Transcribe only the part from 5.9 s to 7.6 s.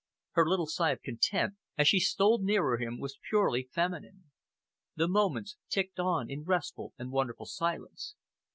on in restful and wonderful